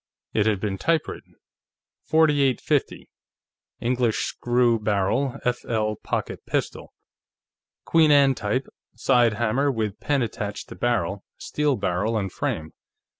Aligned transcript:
It 0.33 0.47
had 0.47 0.59
been 0.59 0.79
typewritten: 0.79 1.35
4850: 2.05 3.07
English 3.81 4.25
Screw 4.25 4.79
Barrel 4.79 5.35
F/L 5.45 5.97
Pocket 5.97 6.43
Pistol. 6.47 6.91
_Queen 7.85 8.09
Anne 8.09 8.33
type, 8.33 8.65
side 8.95 9.33
hammer 9.33 9.71
with 9.71 9.99
pan 9.99 10.23
attached 10.23 10.69
to 10.69 10.75
barrel, 10.75 11.23
steel 11.37 11.75
barrel 11.75 12.17
and 12.17 12.31
frame. 12.31 12.73